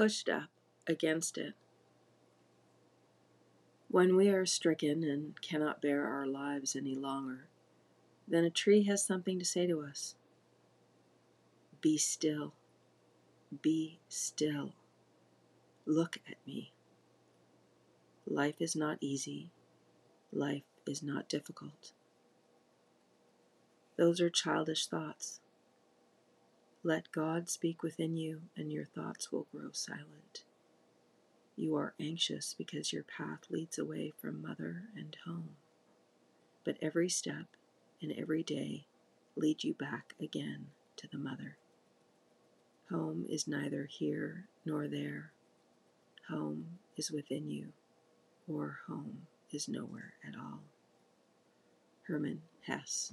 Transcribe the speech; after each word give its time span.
pushed 0.00 0.30
up 0.30 0.48
against 0.86 1.36
it. 1.36 1.52
When 3.90 4.16
we 4.16 4.30
are 4.30 4.46
stricken 4.46 5.04
and 5.04 5.38
cannot 5.42 5.82
bear 5.82 6.06
our 6.06 6.24
lives 6.24 6.74
any 6.74 6.94
longer, 6.94 7.48
then 8.26 8.44
a 8.44 8.48
tree 8.48 8.84
has 8.84 9.04
something 9.04 9.38
to 9.38 9.44
say 9.44 9.66
to 9.66 9.82
us. 9.82 10.14
Be 11.82 11.98
still. 11.98 12.54
Be 13.60 13.98
still. 14.08 14.72
Look 15.84 16.16
at 16.26 16.36
me. 16.46 16.72
Life 18.26 18.56
is 18.58 18.74
not 18.74 18.96
easy. 19.02 19.50
Life 20.32 20.62
is 20.86 21.02
not 21.02 21.28
difficult. 21.28 21.92
Those 23.98 24.18
are 24.22 24.30
childish 24.30 24.86
thoughts. 24.86 25.40
Let 26.82 27.12
God 27.12 27.50
speak 27.50 27.82
within 27.82 28.16
you, 28.16 28.42
and 28.56 28.72
your 28.72 28.86
thoughts 28.86 29.30
will 29.30 29.46
grow 29.52 29.70
silent. 29.72 30.44
You 31.54 31.76
are 31.76 31.92
anxious 32.00 32.54
because 32.56 32.90
your 32.90 33.02
path 33.02 33.40
leads 33.50 33.78
away 33.78 34.12
from 34.18 34.40
mother 34.40 34.84
and 34.96 35.14
home. 35.26 35.56
But 36.64 36.78
every 36.80 37.10
step 37.10 37.46
and 38.00 38.12
every 38.12 38.42
day 38.42 38.86
lead 39.36 39.62
you 39.62 39.74
back 39.74 40.14
again 40.18 40.68
to 40.96 41.06
the 41.06 41.18
mother. 41.18 41.58
Home 42.90 43.26
is 43.28 43.46
neither 43.46 43.84
here 43.84 44.46
nor 44.64 44.88
there. 44.88 45.32
Home 46.30 46.78
is 46.96 47.10
within 47.10 47.50
you, 47.50 47.72
or 48.48 48.78
home 48.86 49.26
is 49.52 49.68
nowhere 49.68 50.14
at 50.26 50.34
all. 50.34 50.60
Herman 52.06 52.40
Hesse. 52.62 53.12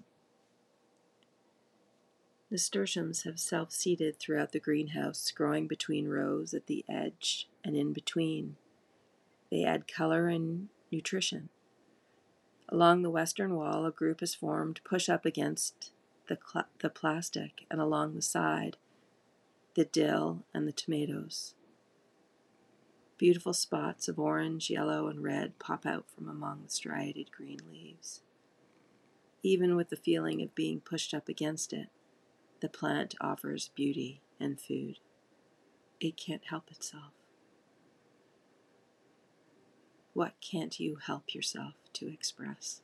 Nasturtiums 2.49 3.23
have 3.23 3.39
self 3.39 3.71
seeded 3.71 4.19
throughout 4.19 4.53
the 4.53 4.59
greenhouse, 4.59 5.31
growing 5.31 5.67
between 5.67 6.07
rows 6.07 6.53
at 6.53 6.67
the 6.67 6.85
edge 6.87 7.49
and 7.63 7.75
in 7.75 7.91
between. 7.91 8.55
They 9.51 9.65
add 9.65 9.87
color 9.87 10.29
and 10.29 10.70
nutrition. 10.89 11.49
Along 12.70 13.01
the 13.01 13.09
western 13.09 13.55
wall, 13.55 13.85
a 13.85 13.91
group 13.91 14.23
is 14.23 14.35
formed, 14.35 14.79
push 14.85 15.09
up 15.09 15.26
against 15.26 15.91
the, 16.27 16.37
cl- 16.37 16.67
the 16.79 16.89
plastic, 16.89 17.65
and 17.70 17.81
along 17.81 18.15
the 18.15 18.21
side, 18.21 18.77
the 19.76 19.85
dill 19.85 20.43
and 20.54 20.67
the 20.67 20.73
tomatoes. 20.73 21.54
Beautiful 23.17 23.54
spots 23.54 24.07
of 24.07 24.20
orange, 24.20 24.70
yellow, 24.70 25.07
and 25.07 25.23
red 25.23 25.59
pop 25.59 25.85
out 25.85 26.05
from 26.09 26.29
among 26.29 26.63
the 26.63 26.70
striated 26.70 27.32
green 27.32 27.59
leaves. 27.71 28.21
Even 29.43 29.76
with 29.76 29.89
the 29.89 29.95
feeling 29.95 30.41
of 30.41 30.55
being 30.55 30.79
pushed 30.79 31.13
up 31.13 31.27
against 31.27 31.73
it, 31.73 31.87
the 32.62 32.70
plant 32.70 33.16
offers 33.22 33.70
beauty 33.76 34.22
and 34.40 34.60
food. 34.60 35.00
It 36.00 36.18
can't 36.18 36.46
help 36.46 36.70
itself. 36.72 37.13
What 40.13 40.34
can't 40.41 40.80
you 40.80 40.98
help 41.05 41.35
yourself 41.35 41.74
to 41.94 42.12
express? 42.12 42.82